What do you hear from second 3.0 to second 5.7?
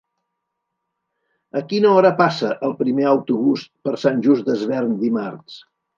autobús per Sant Just Desvern dimarts?